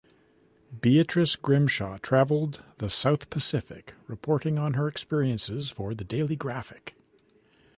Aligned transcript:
Beatrice 0.81 1.35
Grimshaw 1.35 1.97
travelled 1.99 2.63
the 2.79 2.89
South 2.89 3.29
Pacific 3.29 3.93
reporting 4.07 4.57
on 4.57 4.73
her 4.73 4.87
experiences 4.87 5.69
for 5.69 5.93
the 5.93 6.03
"Daily 6.03 6.35
Graphic". 6.35 6.95